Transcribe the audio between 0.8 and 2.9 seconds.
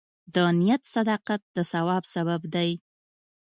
صداقت د ثواب سبب دی.